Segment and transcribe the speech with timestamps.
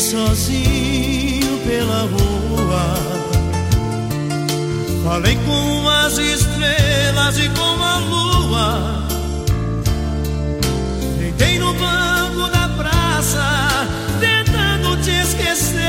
[0.00, 2.96] sozinho pela rua.
[5.04, 9.06] Falei com as estrelas e com a lua.
[11.18, 13.86] Deitei no banco da praça,
[14.18, 15.80] tentando te esquecer.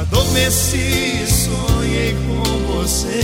[0.00, 2.42] Adormeci e sonhei com
[2.74, 3.22] você.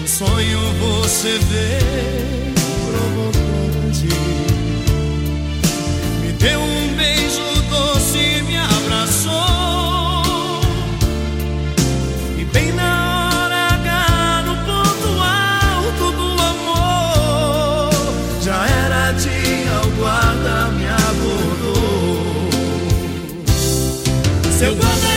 [0.00, 2.54] No sonho você veio
[2.90, 4.65] provocante.
[19.26, 22.48] Era dia, o guarda me abordou.
[24.58, 25.15] Seu guarda,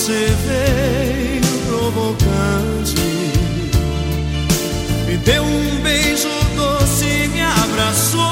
[0.00, 2.96] você veio provocante,
[5.06, 6.26] me deu um beijo
[6.56, 8.22] doce e me abraçou.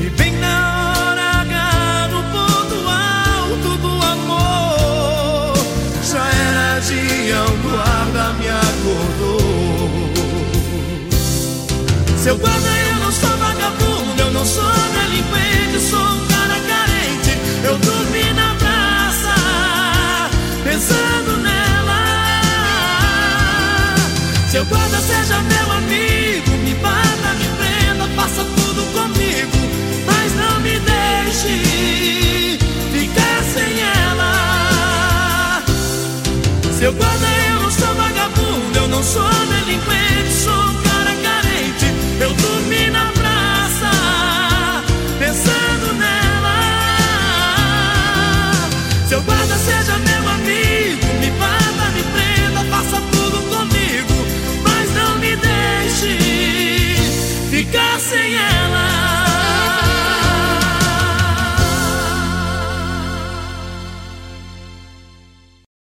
[0.00, 5.56] E bem na hora no ponto alto do amor,
[6.04, 9.90] já era dia, o guarda me acordou.
[12.16, 12.77] Seu guarda,
[36.78, 39.28] Seu guarda, eu não sou vagabundo, eu não sou